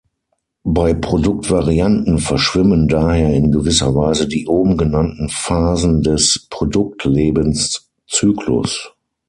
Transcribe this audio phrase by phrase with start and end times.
[0.63, 8.95] Bei Produktvarianten verschwimmen daher in gewisser Weise die oben genannten Phasen des Produktlebenszyklus.